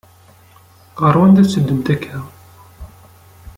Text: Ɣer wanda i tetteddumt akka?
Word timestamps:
Ɣer 1.01 1.13
wanda 1.19 1.39
i 1.41 1.45
tetteddumt 1.45 1.87
akka? 1.93 2.17